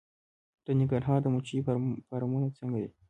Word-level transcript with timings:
د 0.65 0.67
ننګرهار 0.79 1.19
د 1.23 1.27
مچیو 1.33 1.65
فارمونه 2.09 2.47
څنګه 2.57 2.77
دي؟ 2.81 2.89